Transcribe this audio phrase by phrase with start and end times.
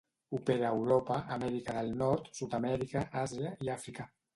[0.37, 4.15] Opera a Europa, Amèrica del Nord, Sud-amèrica, Àsia i Àfrica.